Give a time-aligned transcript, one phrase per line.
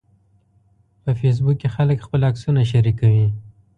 [1.03, 3.27] په فېسبوک کې خلک خپل عکسونه شریکوي